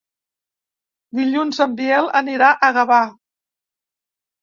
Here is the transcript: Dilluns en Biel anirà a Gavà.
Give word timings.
Dilluns 1.19 1.63
en 1.67 1.77
Biel 1.83 2.11
anirà 2.23 2.51
a 2.55 2.73
Gavà. 2.81 3.01